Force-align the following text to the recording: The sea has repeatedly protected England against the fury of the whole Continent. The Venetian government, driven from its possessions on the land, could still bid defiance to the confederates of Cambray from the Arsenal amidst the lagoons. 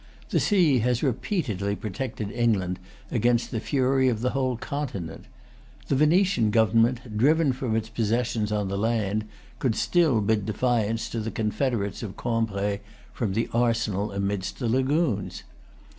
The 0.29 0.39
sea 0.39 0.79
has 0.79 1.03
repeatedly 1.03 1.75
protected 1.75 2.31
England 2.31 2.79
against 3.11 3.51
the 3.51 3.59
fury 3.59 4.09
of 4.09 4.21
the 4.21 4.31
whole 4.31 4.57
Continent. 4.57 5.25
The 5.89 5.95
Venetian 5.95 6.49
government, 6.49 7.15
driven 7.19 7.53
from 7.53 7.75
its 7.75 7.87
possessions 7.87 8.51
on 8.51 8.67
the 8.67 8.79
land, 8.79 9.25
could 9.59 9.75
still 9.75 10.19
bid 10.21 10.47
defiance 10.47 11.07
to 11.09 11.19
the 11.19 11.29
confederates 11.29 12.01
of 12.01 12.17
Cambray 12.17 12.79
from 13.13 13.33
the 13.35 13.47
Arsenal 13.53 14.11
amidst 14.11 14.57
the 14.57 14.67
lagoons. 14.67 15.43